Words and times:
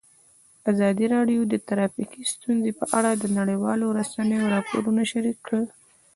ازادي 0.71 1.05
راډیو 1.15 1.41
د 1.47 1.53
ټرافیکي 1.67 2.21
ستونزې 2.33 2.71
په 2.79 2.85
اړه 2.97 3.11
د 3.15 3.25
نړیوالو 3.39 3.85
رسنیو 3.99 4.51
راپورونه 4.53 5.01
شریک 5.11 5.37
کړي. 5.47 5.65